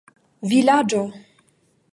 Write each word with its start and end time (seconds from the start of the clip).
vilaĝo 0.53 1.05